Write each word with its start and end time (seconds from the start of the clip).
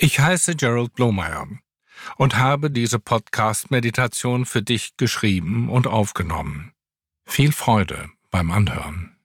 Ich 0.00 0.20
heiße 0.20 0.54
Gerald 0.54 0.94
Blomeyer 0.94 1.48
und 2.18 2.36
habe 2.36 2.70
diese 2.70 3.00
Podcast-Meditation 3.00 4.46
für 4.46 4.62
dich 4.62 4.96
geschrieben 4.96 5.68
und 5.68 5.88
aufgenommen. 5.88 6.70
Viel 7.26 7.50
Freude 7.50 8.08
beim 8.30 8.52
Anhören. 8.52 9.16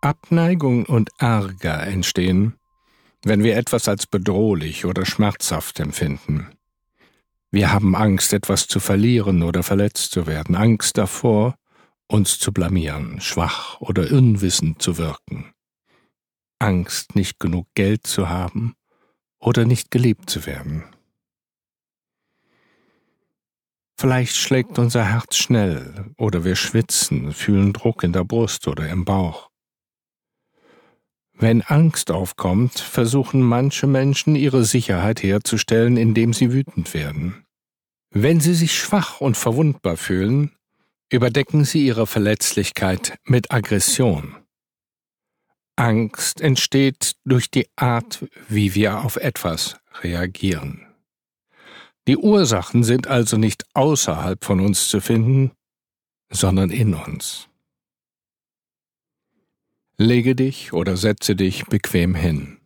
Abneigung 0.00 0.84
und 0.86 1.10
Ärger 1.18 1.86
entstehen, 1.86 2.58
wenn 3.22 3.44
wir 3.44 3.56
etwas 3.56 3.86
als 3.86 4.08
bedrohlich 4.08 4.84
oder 4.84 5.06
schmerzhaft 5.06 5.78
empfinden. 5.78 6.48
Wir 7.52 7.72
haben 7.72 7.94
Angst, 7.94 8.32
etwas 8.32 8.66
zu 8.66 8.80
verlieren 8.80 9.44
oder 9.44 9.62
verletzt 9.62 10.10
zu 10.10 10.26
werden, 10.26 10.56
Angst 10.56 10.98
davor, 10.98 11.57
uns 12.08 12.38
zu 12.38 12.52
blamieren, 12.52 13.20
schwach 13.20 13.80
oder 13.80 14.10
unwissend 14.10 14.82
zu 14.82 14.98
wirken. 14.98 15.52
Angst, 16.58 17.14
nicht 17.14 17.38
genug 17.38 17.68
Geld 17.74 18.06
zu 18.06 18.28
haben 18.28 18.74
oder 19.38 19.64
nicht 19.64 19.90
geliebt 19.90 20.28
zu 20.28 20.46
werden. 20.46 20.84
Vielleicht 24.00 24.36
schlägt 24.36 24.78
unser 24.78 25.04
Herz 25.04 25.36
schnell 25.36 26.14
oder 26.16 26.44
wir 26.44 26.56
schwitzen, 26.56 27.32
fühlen 27.32 27.72
Druck 27.72 28.04
in 28.04 28.12
der 28.12 28.24
Brust 28.24 28.68
oder 28.68 28.88
im 28.88 29.04
Bauch. 29.04 29.50
Wenn 31.32 31.62
Angst 31.62 32.10
aufkommt, 32.10 32.78
versuchen 32.78 33.42
manche 33.42 33.86
Menschen 33.86 34.34
ihre 34.34 34.64
Sicherheit 34.64 35.22
herzustellen, 35.22 35.96
indem 35.96 36.32
sie 36.32 36.52
wütend 36.52 36.94
werden. 36.94 37.44
Wenn 38.10 38.40
sie 38.40 38.54
sich 38.54 38.76
schwach 38.76 39.20
und 39.20 39.36
verwundbar 39.36 39.96
fühlen, 39.96 40.57
überdecken 41.10 41.64
sie 41.64 41.86
ihre 41.86 42.06
Verletzlichkeit 42.06 43.18
mit 43.24 43.50
Aggression. 43.50 44.36
Angst 45.76 46.40
entsteht 46.40 47.16
durch 47.24 47.50
die 47.50 47.68
Art, 47.76 48.26
wie 48.48 48.74
wir 48.74 49.04
auf 49.04 49.16
etwas 49.16 49.76
reagieren. 50.02 50.84
Die 52.08 52.16
Ursachen 52.16 52.84
sind 52.84 53.06
also 53.06 53.36
nicht 53.36 53.64
außerhalb 53.74 54.44
von 54.44 54.60
uns 54.60 54.88
zu 54.88 55.00
finden, 55.00 55.52
sondern 56.30 56.70
in 56.70 56.94
uns. 56.94 57.48
Lege 59.98 60.34
dich 60.34 60.72
oder 60.72 60.96
setze 60.96 61.36
dich 61.36 61.66
bequem 61.66 62.14
hin. 62.14 62.60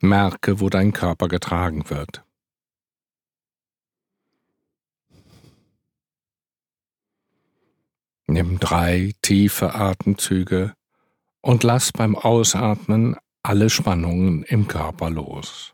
Merke, 0.00 0.58
wo 0.58 0.68
dein 0.68 0.92
Körper 0.92 1.28
getragen 1.28 1.88
wird. 1.88 2.24
Nimm 8.32 8.58
drei 8.58 9.12
tiefe 9.20 9.74
Atemzüge 9.74 10.72
und 11.42 11.64
lass 11.64 11.92
beim 11.92 12.16
Ausatmen 12.16 13.14
alle 13.42 13.68
Spannungen 13.68 14.42
im 14.44 14.68
Körper 14.68 15.10
los. 15.10 15.71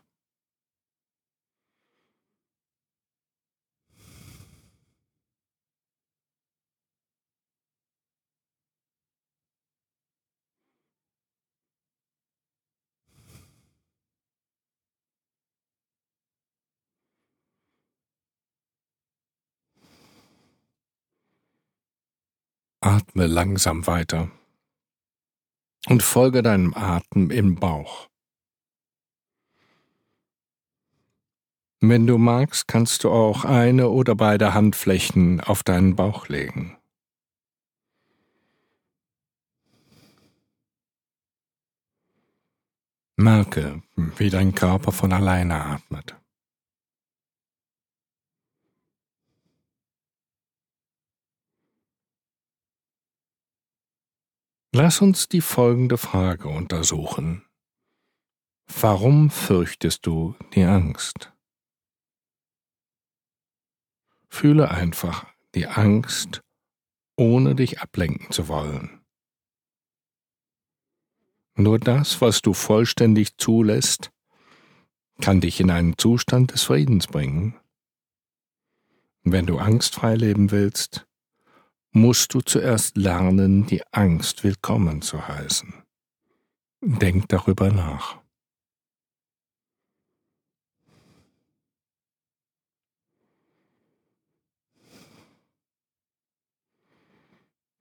Atme 22.81 23.27
langsam 23.27 23.87
weiter 23.87 24.31
und 25.87 26.01
folge 26.01 26.41
deinem 26.41 26.73
Atem 26.73 27.29
im 27.29 27.55
Bauch. 27.55 28.07
Wenn 31.81 32.07
du 32.07 32.17
magst, 32.17 32.67
kannst 32.67 33.03
du 33.03 33.11
auch 33.11 33.45
eine 33.45 33.89
oder 33.89 34.15
beide 34.15 34.53
Handflächen 34.53 35.39
auf 35.41 35.63
deinen 35.63 35.95
Bauch 35.95 36.27
legen. 36.27 36.77
Merke, 43.15 43.81
wie 43.95 44.29
dein 44.29 44.55
Körper 44.55 44.91
von 44.91 45.11
alleine 45.11 45.65
atmet. 45.65 46.18
Lass 54.81 55.01
uns 55.01 55.27
die 55.27 55.41
folgende 55.41 55.97
Frage 55.97 56.47
untersuchen. 56.47 57.43
Warum 58.79 59.29
fürchtest 59.29 60.05
du 60.05 60.35
die 60.55 60.63
Angst? 60.63 61.33
Fühle 64.29 64.71
einfach 64.71 65.27
die 65.53 65.67
Angst, 65.67 66.39
ohne 67.17 67.55
dich 67.55 67.81
ablenken 67.81 68.31
zu 68.31 68.47
wollen. 68.47 69.01
Nur 71.55 71.77
das, 71.77 72.21
was 72.21 72.41
du 72.41 72.53
vollständig 72.53 73.35
zulässt, 73.35 74.11
kann 75.19 75.41
dich 75.41 75.59
in 75.59 75.71
einen 75.71 75.97
Zustand 75.97 76.53
des 76.53 76.63
Friedens 76.63 77.07
bringen. 77.07 77.59
Wenn 79.23 79.45
du 79.45 79.57
angstfrei 79.57 80.15
leben 80.15 80.51
willst, 80.51 81.05
musst 81.91 82.33
du 82.33 82.41
zuerst 82.41 82.97
lernen, 82.97 83.65
die 83.65 83.81
Angst 83.91 84.43
willkommen 84.43 85.01
zu 85.01 85.27
heißen. 85.27 85.73
Denk 86.81 87.27
darüber 87.29 87.69
nach. 87.69 88.19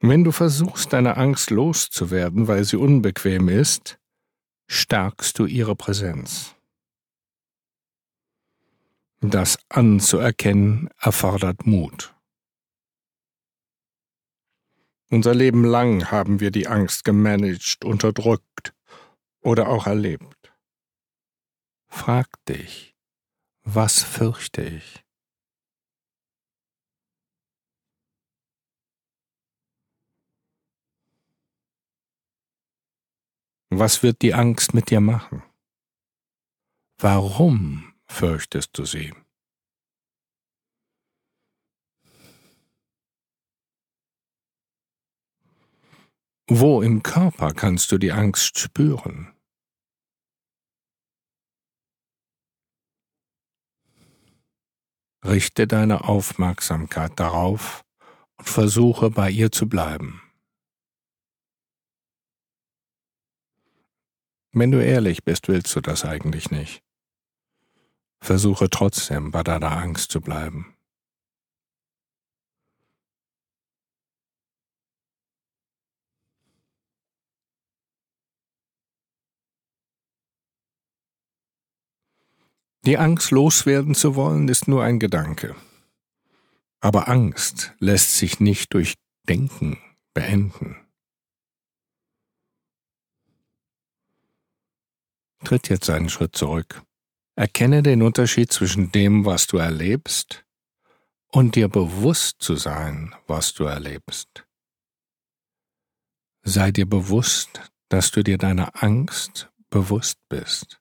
Wenn 0.01 0.23
du 0.25 0.31
versuchst, 0.31 0.93
deine 0.93 1.17
Angst 1.17 1.51
loszuwerden, 1.51 2.47
weil 2.47 2.65
sie 2.65 2.77
unbequem 2.77 3.49
ist, 3.49 3.99
stärkst 4.69 5.39
du 5.39 5.47
ihre 5.47 5.75
Präsenz. 5.75 6.55
Das 9.21 9.59
anzuerkennen 9.69 10.89
erfordert 11.01 11.67
Mut. 11.67 12.15
Unser 15.11 15.35
Leben 15.35 15.65
lang 15.65 16.11
haben 16.11 16.39
wir 16.39 16.51
die 16.51 16.67
Angst 16.67 17.05
gemanagt, 17.05 17.83
unterdrückt 17.83 18.75
oder 19.41 19.69
auch 19.69 19.87
erlebt. 19.87 20.53
Frag 21.87 22.29
dich, 22.45 22.95
was 23.63 24.03
fürchte 24.03 24.63
ich? 24.63 25.05
Was 33.71 34.03
wird 34.03 34.21
die 34.21 34.35
Angst 34.35 34.75
mit 34.75 34.91
dir 34.91 35.01
machen? 35.01 35.43
Warum 36.99 37.95
fürchtest 38.07 38.77
du 38.77 38.85
sie? 38.85 39.15
Wo 46.51 46.81
im 46.81 47.03
Körper 47.03 47.53
kannst 47.53 47.93
du 47.93 47.99
die 47.99 48.11
Angst 48.11 48.59
spüren? 48.59 49.35
Richte 55.23 55.67
deine 55.67 56.05
Aufmerksamkeit 56.05 57.21
darauf 57.21 57.85
und 58.39 58.49
versuche 58.49 59.11
bei 59.11 59.31
ihr 59.31 59.53
zu 59.53 59.69
bleiben. 59.69 60.23
Wenn 64.53 64.71
du 64.71 64.83
ehrlich 64.83 65.25
bist, 65.25 65.49
willst 65.49 65.77
du 65.77 65.83
das 65.83 66.07
eigentlich 66.07 66.51
nicht. 66.51 66.83
Versuche 68.23 68.71
trotzdem 68.71 69.33
bei 69.33 69.43
deiner 69.43 69.73
Angst 69.73 70.11
zu 70.11 70.23
bleiben. 70.23 70.78
Die 82.87 82.99
Angst 82.99 83.31
loswerden 83.31 83.95
zu 83.95 84.15
wollen, 84.15 84.49
ist 84.49 84.69
nur 84.69 84.83
ein 84.83 84.99
Gedanke. 84.99 85.57
Aber 86.81 87.09
Angst 87.09 87.75
lässt 87.81 88.17
sich 88.17 88.41
nicht 88.41 88.73
durch 88.73 88.95
Denken 89.29 89.79
beenden. 90.15 90.77
Tritt 95.45 95.69
jetzt 95.69 95.91
einen 95.91 96.09
Schritt 96.09 96.37
zurück. 96.37 96.83
Erkenne 97.37 97.83
den 97.83 98.03
Unterschied 98.03 98.53
zwischen 98.53 98.91
dem, 98.91 99.25
was 99.25 99.47
du 99.47 99.59
erlebst, 99.59 100.45
und 101.31 101.55
dir 101.55 101.69
bewusst 101.69 102.37
zu 102.41 102.57
sein, 102.57 103.15
was 103.27 103.55
du 103.55 103.65
erlebst. 103.65 104.47
Sei 106.43 106.73
dir 106.73 106.89
bewusst, 106.89 107.61
dass 107.89 108.11
du 108.11 108.23
dir 108.25 108.39
deiner 108.39 108.83
Angst 108.83 109.51
bewusst 109.71 110.19
bist. 110.29 110.78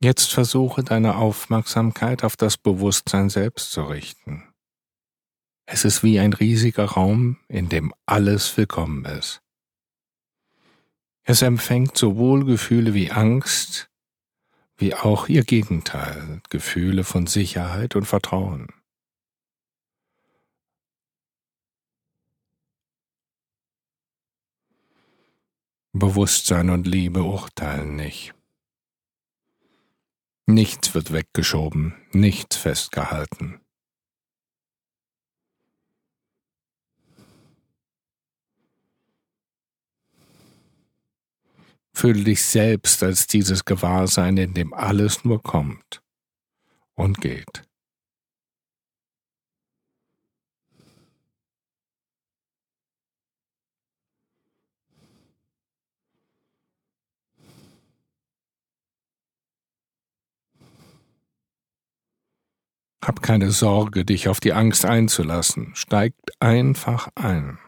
Jetzt 0.00 0.32
versuche 0.32 0.84
deine 0.84 1.16
Aufmerksamkeit 1.16 2.22
auf 2.22 2.36
das 2.36 2.56
Bewusstsein 2.56 3.30
selbst 3.30 3.72
zu 3.72 3.82
richten. 3.82 4.44
Es 5.66 5.84
ist 5.84 6.04
wie 6.04 6.20
ein 6.20 6.32
riesiger 6.32 6.84
Raum, 6.84 7.38
in 7.48 7.68
dem 7.68 7.92
alles 8.06 8.56
willkommen 8.56 9.04
ist. 9.04 9.42
Es 11.24 11.42
empfängt 11.42 11.98
sowohl 11.98 12.44
Gefühle 12.44 12.94
wie 12.94 13.10
Angst, 13.10 13.90
wie 14.76 14.94
auch 14.94 15.28
ihr 15.28 15.42
Gegenteil, 15.42 16.42
Gefühle 16.48 17.02
von 17.02 17.26
Sicherheit 17.26 17.96
und 17.96 18.04
Vertrauen. 18.04 18.68
Bewusstsein 25.92 26.70
und 26.70 26.86
Liebe 26.86 27.24
urteilen 27.24 27.96
nicht. 27.96 28.37
Nichts 30.50 30.94
wird 30.94 31.12
weggeschoben, 31.12 31.94
nichts 32.10 32.56
festgehalten. 32.56 33.60
Fühle 41.92 42.24
dich 42.24 42.42
selbst 42.42 43.02
als 43.02 43.26
dieses 43.26 43.66
Gewahrsein, 43.66 44.38
in 44.38 44.54
dem 44.54 44.72
alles 44.72 45.22
nur 45.22 45.42
kommt 45.42 46.02
und 46.94 47.20
geht. 47.20 47.67
Hab 63.04 63.22
keine 63.22 63.52
Sorge, 63.52 64.04
dich 64.04 64.28
auf 64.28 64.40
die 64.40 64.52
Angst 64.52 64.84
einzulassen. 64.84 65.74
Steigt 65.74 66.40
einfach 66.40 67.08
ein. 67.14 67.58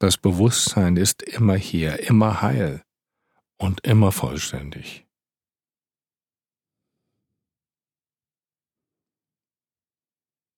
Das 0.00 0.16
Bewusstsein 0.16 0.96
ist 0.96 1.22
immer 1.22 1.56
hier, 1.56 2.08
immer 2.08 2.40
heil 2.40 2.82
und 3.56 3.84
immer 3.84 4.12
vollständig. 4.12 5.06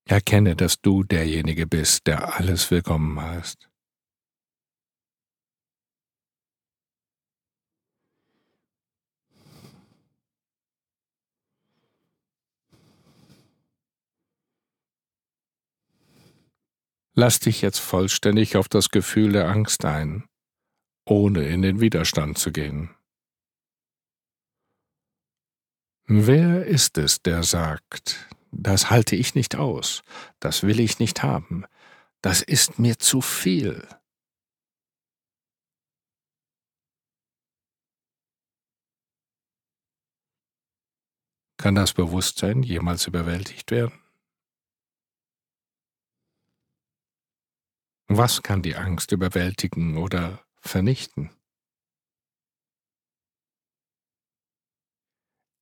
Erkenne, 0.05 0.57
dass 0.57 0.81
du 0.83 1.03
derjenige 1.05 1.67
bist, 1.67 2.07
der 2.07 2.37
alles 2.37 2.71
willkommen 2.71 3.19
heißt. 3.19 3.70
Lass 17.23 17.39
dich 17.39 17.61
jetzt 17.61 17.81
vollständig 17.81 18.57
auf 18.57 18.67
das 18.67 18.89
Gefühl 18.89 19.33
der 19.33 19.47
Angst 19.47 19.85
ein, 19.85 20.27
ohne 21.07 21.47
in 21.49 21.61
den 21.61 21.79
Widerstand 21.79 22.39
zu 22.39 22.51
gehen. 22.51 22.97
Wer 26.07 26.65
ist 26.65 26.97
es, 26.97 27.21
der 27.21 27.43
sagt, 27.43 28.27
das 28.53 28.89
halte 28.89 29.17
ich 29.17 29.35
nicht 29.35 29.55
aus, 29.55 30.01
das 30.39 30.63
will 30.63 30.81
ich 30.81 30.99
nicht 30.99 31.23
haben, 31.23 31.67
das 32.23 32.41
ist 32.41 32.79
mir 32.79 32.99
zu 32.99 33.21
viel? 33.21 33.87
Kann 41.59 41.75
das 41.75 41.93
Bewusstsein 41.93 42.63
jemals 42.63 43.07
überwältigt 43.07 43.71
werden? 43.73 44.00
Was 48.13 48.43
kann 48.43 48.61
die 48.61 48.75
Angst 48.75 49.13
überwältigen 49.13 49.97
oder 49.97 50.45
vernichten? 50.61 51.31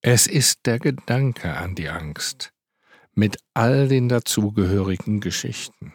Es 0.00 0.26
ist 0.26 0.64
der 0.64 0.78
Gedanke 0.78 1.58
an 1.58 1.74
die 1.74 1.90
Angst 1.90 2.54
mit 3.12 3.36
all 3.52 3.86
den 3.86 4.08
dazugehörigen 4.08 5.20
Geschichten. 5.20 5.92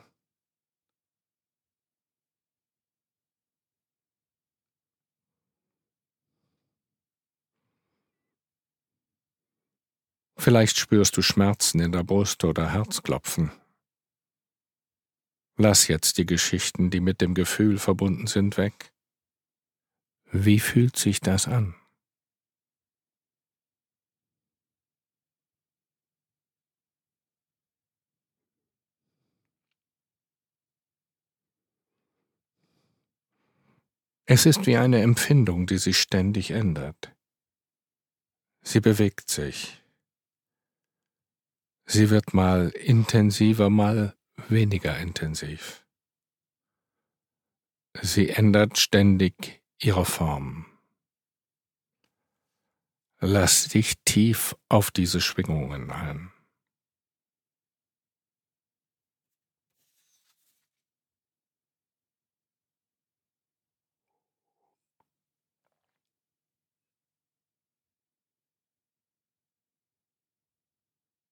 Vielleicht 10.38 10.78
spürst 10.78 11.18
du 11.18 11.24
Schmerzen 11.24 11.80
in 11.80 11.92
der 11.92 12.04
Brust 12.04 12.44
oder 12.44 12.72
Herzklopfen. 12.72 13.63
Lass 15.56 15.88
jetzt 15.88 16.18
die 16.18 16.26
Geschichten, 16.26 16.90
die 16.90 17.00
mit 17.00 17.22
dem 17.22 17.36
Gefühl 17.36 17.78
verbunden 17.78 18.26
sind, 18.26 18.58
weg. 18.58 18.92
Wie 20.32 20.60
fühlt 20.60 20.98
sich 20.98 21.20
das 21.20 21.48
an? 21.48 21.76
Es 34.26 34.48
ist 34.48 34.66
wie 34.66 34.78
eine 34.78 35.02
Empfindung, 35.02 35.68
die 35.68 35.78
sich 35.78 36.00
ständig 36.00 36.52
ändert. 36.52 37.14
Sie 38.64 38.80
bewegt 38.80 39.30
sich. 39.30 39.84
Sie 41.86 42.10
wird 42.10 42.34
mal 42.34 42.70
intensiver, 42.70 43.70
mal 43.70 44.16
weniger 44.50 44.98
intensiv. 44.98 45.86
Sie 48.02 48.30
ändert 48.30 48.78
ständig 48.78 49.62
ihre 49.80 50.06
Form. 50.06 50.66
Lass 53.20 53.70
dich 53.70 53.96
tief 54.04 54.56
auf 54.68 54.92
diese 54.92 55.22
Schwingungen 55.22 55.92
ein. 55.92 56.32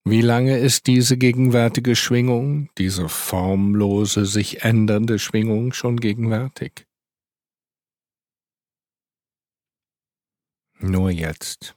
Wie 0.04 0.22
lange 0.22 0.58
ist 0.58 0.88
diese 0.88 1.16
gegenwärtige 1.16 1.96
Schwingung, 1.96 2.70
diese 2.80 3.08
formlose, 3.08 4.26
sich 4.26 4.64
ändernde 4.64 5.20
Schwingung 5.20 5.74
schon 5.74 5.98
gegenwärtig? 5.98 6.88
Nur 10.80 11.12
jetzt. 11.12 11.76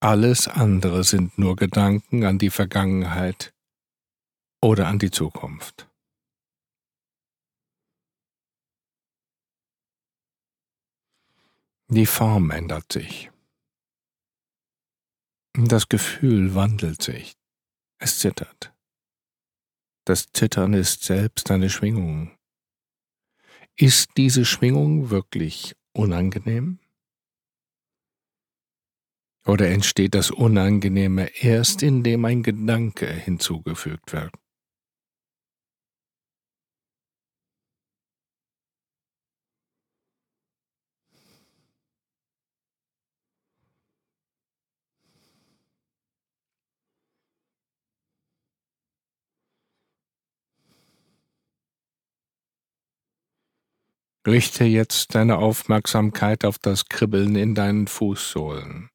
Alles 0.00 0.48
andere 0.48 1.04
sind 1.04 1.38
nur 1.38 1.54
Gedanken 1.54 2.24
an 2.24 2.38
die 2.38 2.50
Vergangenheit 2.50 3.54
oder 4.60 4.88
an 4.88 4.98
die 4.98 5.12
Zukunft. 5.12 5.88
Die 11.88 12.06
Form 12.06 12.50
ändert 12.50 12.92
sich. 12.92 13.30
Das 15.56 15.88
Gefühl 15.88 16.56
wandelt 16.56 17.00
sich. 17.00 17.36
Es 17.98 18.18
zittert. 18.18 18.74
Das 20.04 20.32
Zittern 20.32 20.74
ist 20.74 21.04
selbst 21.04 21.48
eine 21.52 21.70
Schwingung. 21.70 22.36
Ist 23.76 24.10
diese 24.16 24.44
Schwingung 24.44 25.10
wirklich 25.10 25.76
unangenehm? 25.92 26.80
Oder 29.46 29.70
entsteht 29.70 30.16
das 30.16 30.32
Unangenehme 30.32 31.26
erst, 31.40 31.84
indem 31.84 32.24
ein 32.24 32.42
Gedanke 32.42 33.06
hinzugefügt 33.06 34.12
wird? 34.12 34.34
Richte 54.26 54.64
jetzt 54.64 55.14
deine 55.14 55.36
Aufmerksamkeit 55.36 56.46
auf 56.46 56.58
das 56.58 56.86
Kribbeln 56.86 57.36
in 57.36 57.54
deinen 57.54 57.86
Fußsohlen. 57.86 58.88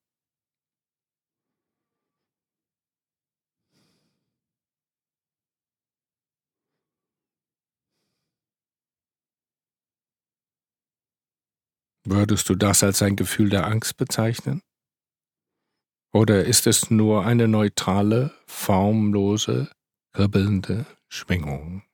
Würdest 12.07 12.50
du 12.50 12.55
das 12.55 12.81
als 12.81 13.03
ein 13.03 13.15
Gefühl 13.15 13.50
der 13.51 13.67
Angst 13.67 13.98
bezeichnen? 13.98 14.63
Oder 16.12 16.45
ist 16.45 16.65
es 16.65 16.89
nur 16.89 17.24
eine 17.24 17.48
neutrale, 17.48 18.33
formlose, 18.48 19.71
kribbelnde 20.12 20.88
Schwingung? 21.07 21.88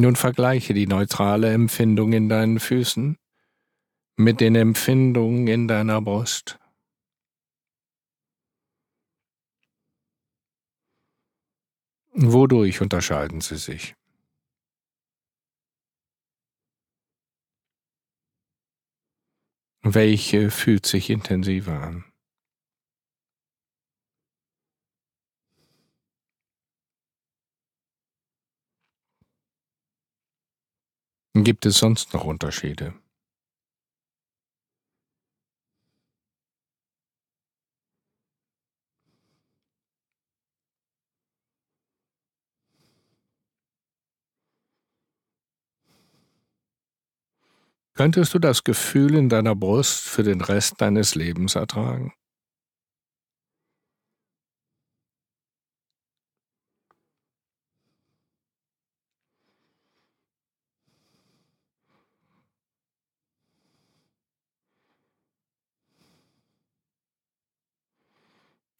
Nun 0.00 0.14
vergleiche 0.14 0.74
die 0.74 0.86
neutrale 0.86 1.52
Empfindung 1.52 2.12
in 2.12 2.28
deinen 2.28 2.60
Füßen 2.60 3.18
mit 4.16 4.40
den 4.40 4.54
Empfindungen 4.54 5.48
in 5.48 5.66
deiner 5.66 6.00
Brust. 6.00 6.60
Wodurch 12.12 12.80
unterscheiden 12.80 13.40
sie 13.40 13.56
sich? 13.56 13.96
Welche 19.82 20.52
fühlt 20.52 20.86
sich 20.86 21.10
intensiver 21.10 21.80
an? 21.80 22.04
Gibt 31.42 31.64
es 31.64 31.78
sonst 31.78 32.12
noch 32.12 32.24
Unterschiede? 32.24 32.92
Könntest 47.94 48.32
du 48.32 48.38
das 48.38 48.64
Gefühl 48.64 49.14
in 49.14 49.28
deiner 49.28 49.54
Brust 49.54 50.00
für 50.08 50.22
den 50.22 50.40
Rest 50.40 50.80
deines 50.80 51.14
Lebens 51.14 51.54
ertragen? 51.54 52.14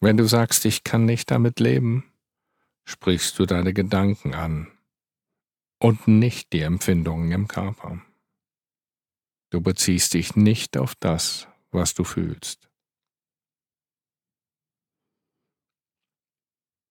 Wenn 0.01 0.17
du 0.17 0.25
sagst, 0.25 0.65
ich 0.65 0.85
kann 0.85 1.05
nicht 1.05 1.31
damit 1.31 1.61
leben, 1.61 2.05
sprichst 2.85 3.39
du 3.39 3.47
deine 3.47 3.73
Gedanken 3.73 4.35
an 4.35 4.69
und 5.79 6.09
nicht 6.09 6.53
die 6.53 6.61
Empfindungen 6.61 7.33
im 7.33 7.49
Körper. 7.49 8.01
Du 9.51 9.61
beziehst 9.61 10.15
dich 10.15 10.37
nicht 10.37 10.77
auf 10.77 10.95
das, 10.95 11.49
was 11.71 11.95
du 11.95 12.05
fühlst. 12.05 12.69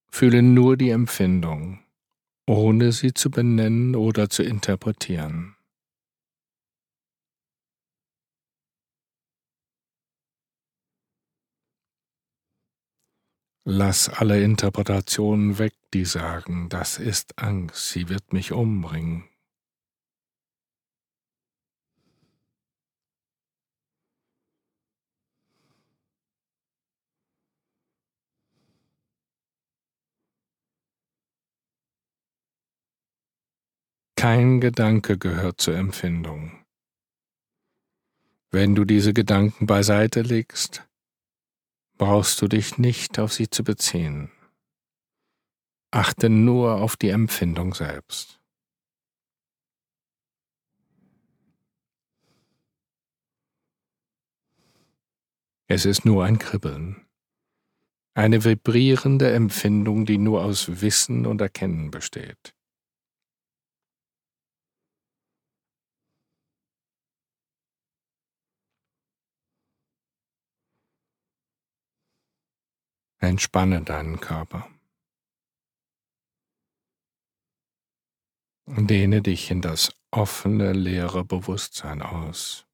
Fühle 0.09 0.41
nur 0.41 0.77
die 0.77 0.89
Empfindung, 0.89 1.83
ohne 2.47 2.91
sie 2.91 3.13
zu 3.13 3.29
benennen 3.29 3.95
oder 3.95 4.29
zu 4.29 4.41
interpretieren. 4.41 5.56
Lass 13.69 14.07
alle 14.07 14.41
Interpretationen 14.41 15.57
weg, 15.59 15.73
die 15.93 16.05
sagen, 16.05 16.69
das 16.69 16.99
ist 16.99 17.37
Angst, 17.37 17.89
sie 17.89 18.07
wird 18.07 18.31
mich 18.31 18.53
umbringen. 18.53 19.27
Kein 34.15 34.61
Gedanke 34.61 35.17
gehört 35.17 35.59
zur 35.59 35.75
Empfindung. 35.75 36.63
Wenn 38.49 38.75
du 38.75 38.85
diese 38.85 39.13
Gedanken 39.13 39.65
beiseite 39.65 40.21
legst, 40.21 40.87
brauchst 41.97 42.41
du 42.41 42.47
dich 42.47 42.77
nicht 42.77 43.19
auf 43.19 43.33
sie 43.33 43.49
zu 43.49 43.63
beziehen. 43.63 44.31
Achte 45.91 46.29
nur 46.29 46.75
auf 46.75 46.95
die 46.95 47.09
Empfindung 47.09 47.73
selbst. 47.73 48.39
Es 55.69 55.85
ist 55.85 56.05
nur 56.05 56.23
ein 56.23 56.39
Kribbeln, 56.39 57.07
eine 58.13 58.43
vibrierende 58.45 59.31
Empfindung, 59.33 60.05
die 60.05 60.17
nur 60.17 60.43
aus 60.43 60.81
Wissen 60.81 61.25
und 61.25 61.41
Erkennen 61.41 61.91
besteht. 61.91 62.56
Entspanne 73.19 73.81
deinen 73.81 74.19
Körper. 74.19 74.69
Dehne 78.67 79.21
dich 79.21 79.49
in 79.49 79.61
das 79.61 79.91
offene, 80.11 80.73
leere 80.73 81.23
Bewusstsein 81.23 82.01
aus. 82.01 82.65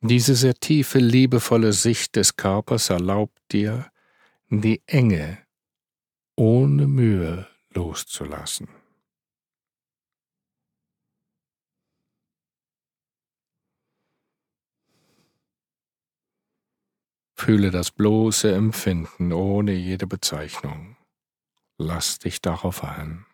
Diese 0.00 0.34
sehr 0.34 0.54
tiefe, 0.54 0.98
liebevolle 0.98 1.72
Sicht 1.72 2.16
des 2.16 2.36
Körpers 2.36 2.90
erlaubt 2.90 3.40
dir, 3.50 3.90
die 4.48 4.82
Enge 4.86 5.38
ohne 6.36 6.86
Mühe 6.86 7.48
loszulassen. 7.70 8.68
Fühle 17.38 17.70
das 17.70 17.90
bloße 17.90 18.52
Empfinden 18.52 19.32
ohne 19.32 19.72
jede 19.72 20.06
Bezeichnung. 20.06 20.96
Lass 21.78 22.18
dich 22.18 22.40
darauf 22.40 22.82
ein. 22.82 23.26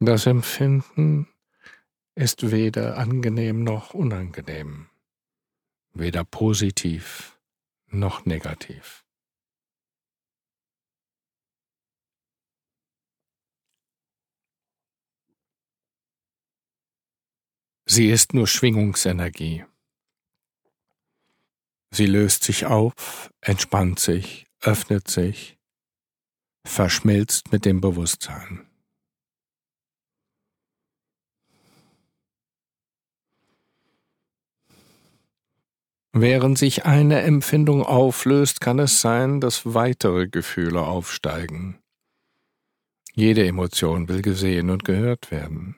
Das 0.00 0.26
Empfinden 0.26 1.28
ist 2.14 2.50
weder 2.50 2.98
angenehm 2.98 3.64
noch 3.64 3.94
unangenehm, 3.94 4.88
weder 5.92 6.24
positiv 6.24 7.38
noch 7.88 8.26
negativ. 8.26 9.05
Sie 17.88 18.10
ist 18.10 18.34
nur 18.34 18.48
Schwingungsenergie. 18.48 19.64
Sie 21.92 22.06
löst 22.06 22.42
sich 22.42 22.66
auf, 22.66 23.30
entspannt 23.40 24.00
sich, 24.00 24.44
öffnet 24.60 25.08
sich, 25.08 25.56
verschmilzt 26.66 27.52
mit 27.52 27.64
dem 27.64 27.80
Bewusstsein. 27.80 28.66
Während 36.12 36.58
sich 36.58 36.86
eine 36.86 37.22
Empfindung 37.22 37.84
auflöst, 37.84 38.60
kann 38.60 38.80
es 38.80 39.00
sein, 39.00 39.40
dass 39.40 39.74
weitere 39.74 40.26
Gefühle 40.26 40.80
aufsteigen. 40.80 41.78
Jede 43.12 43.46
Emotion 43.46 44.08
will 44.08 44.22
gesehen 44.22 44.70
und 44.70 44.84
gehört 44.84 45.30
werden. 45.30 45.76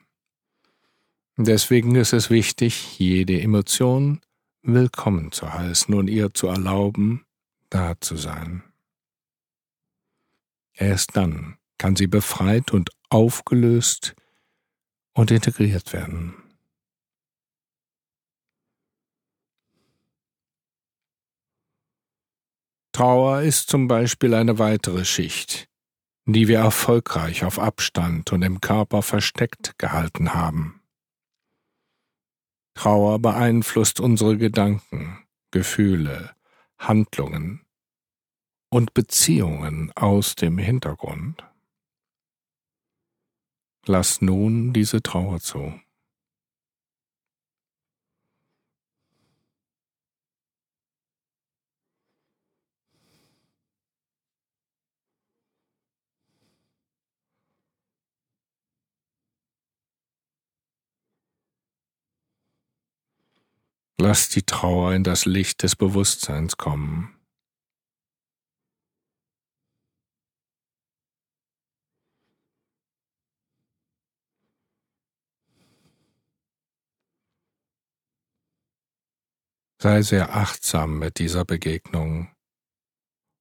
Deswegen 1.41 1.95
ist 1.95 2.11
es 2.11 2.29
wichtig, 2.29 2.99
jede 2.99 3.39
Emotion 3.39 4.19
willkommen 4.61 5.31
zu 5.31 5.53
heißen 5.53 5.93
und 5.93 6.09
ihr 6.09 6.33
zu 6.33 6.47
erlauben, 6.47 7.25
da 7.69 7.93
zu 8.01 8.17
sein. 8.17 8.61
Erst 10.73 11.15
dann 11.15 11.57
kann 11.77 11.95
sie 11.95 12.07
befreit 12.07 12.73
und 12.73 12.89
aufgelöst 13.07 14.15
und 15.13 15.31
integriert 15.31 15.93
werden. 15.93 16.33
Trauer 22.91 23.43
ist 23.43 23.69
zum 23.69 23.87
Beispiel 23.87 24.33
eine 24.33 24.59
weitere 24.59 25.05
Schicht, 25.05 25.69
die 26.25 26.49
wir 26.49 26.59
erfolgreich 26.59 27.45
auf 27.45 27.59
Abstand 27.59 28.33
und 28.33 28.41
im 28.41 28.59
Körper 28.59 29.01
versteckt 29.01 29.79
gehalten 29.79 30.33
haben. 30.33 30.78
Trauer 32.73 33.19
beeinflusst 33.19 33.99
unsere 33.99 34.37
Gedanken, 34.37 35.25
Gefühle, 35.51 36.35
Handlungen 36.77 37.65
und 38.69 38.93
Beziehungen 38.93 39.91
aus 39.95 40.35
dem 40.35 40.57
Hintergrund. 40.57 41.43
Lass 43.85 44.21
nun 44.21 44.73
diese 44.73 45.01
Trauer 45.01 45.39
zu. 45.39 45.79
Lass 64.01 64.29
die 64.29 64.43
Trauer 64.43 64.93
in 64.93 65.03
das 65.03 65.25
Licht 65.25 65.61
des 65.61 65.75
Bewusstseins 65.75 66.55
kommen. 66.55 67.19
Sei 79.81 80.01
sehr 80.01 80.33
achtsam 80.33 80.97
mit 80.99 81.19
dieser 81.19 81.43
Begegnung 81.43 82.33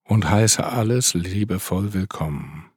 und 0.02 0.28
heiße 0.28 0.66
alles 0.66 1.14
liebevoll 1.14 1.94
willkommen. 1.94 2.72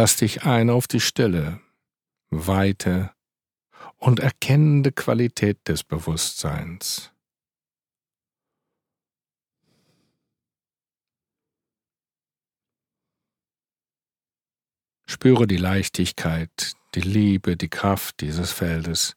Lass 0.00 0.14
dich 0.14 0.44
ein 0.44 0.70
auf 0.70 0.86
die 0.86 1.00
Stille, 1.00 1.60
Weite 2.30 3.12
und 3.96 4.20
erkennende 4.20 4.92
Qualität 4.92 5.66
des 5.66 5.82
Bewusstseins. 5.82 7.12
Spüre 15.04 15.48
die 15.48 15.56
Leichtigkeit, 15.56 16.74
die 16.94 17.00
Liebe, 17.00 17.56
die 17.56 17.68
Kraft 17.68 18.20
dieses 18.20 18.52
Feldes, 18.52 19.16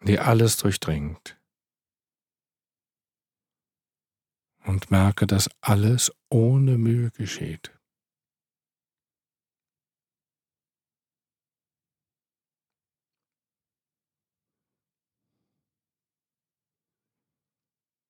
die 0.00 0.20
alles 0.20 0.58
durchdringt. 0.58 1.36
Und 4.64 4.92
merke, 4.92 5.26
dass 5.26 5.50
alles 5.60 6.12
ohne 6.30 6.78
Mühe 6.78 7.10
geschieht. 7.10 7.77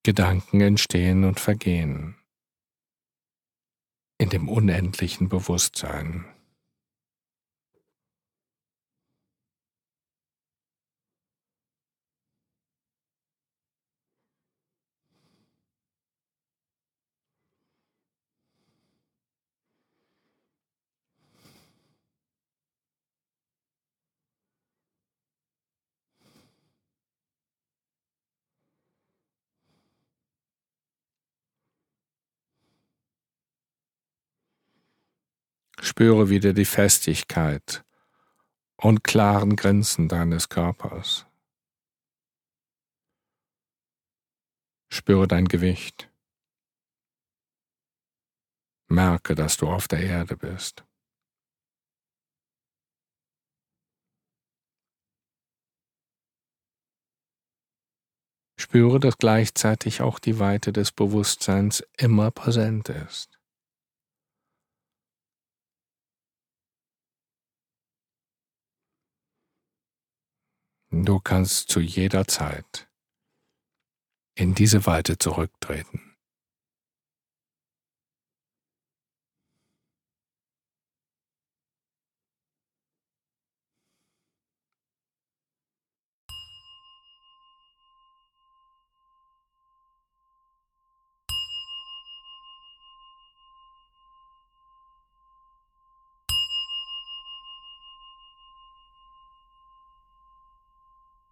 Gedanken 0.08 0.62
entstehen 0.62 1.24
und 1.24 1.38
vergehen 1.38 2.16
in 4.16 4.30
dem 4.30 4.48
unendlichen 4.48 5.28
Bewusstsein. 5.28 6.24
Spüre 35.88 36.28
wieder 36.28 36.52
die 36.52 36.66
Festigkeit 36.66 37.82
und 38.76 39.04
klaren 39.04 39.56
Grenzen 39.56 40.06
deines 40.06 40.50
Körpers. 40.50 41.24
Spüre 44.92 45.26
dein 45.26 45.46
Gewicht. 45.46 46.12
Merke, 48.88 49.34
dass 49.34 49.56
du 49.56 49.66
auf 49.66 49.88
der 49.88 50.00
Erde 50.00 50.36
bist. 50.36 50.84
Spüre, 58.60 59.00
dass 59.00 59.16
gleichzeitig 59.16 60.02
auch 60.02 60.18
die 60.18 60.38
Weite 60.38 60.74
des 60.74 60.92
Bewusstseins 60.92 61.82
immer 61.96 62.30
präsent 62.30 62.90
ist. 62.90 63.37
Du 70.90 71.20
kannst 71.20 71.70
zu 71.70 71.80
jeder 71.80 72.26
Zeit 72.26 72.88
in 74.34 74.54
diese 74.54 74.86
Weite 74.86 75.18
zurücktreten. 75.18 76.07